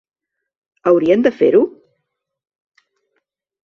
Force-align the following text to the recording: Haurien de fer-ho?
Haurien 0.91 1.27
de 1.29 1.33
fer-ho? 1.43 1.63